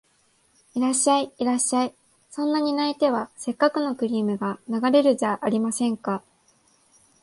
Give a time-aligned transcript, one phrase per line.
[0.73, 1.93] いらっしゃい、いらっしゃい、
[2.31, 6.23] そんなに泣いては折角のクリームが流れるじゃありませんか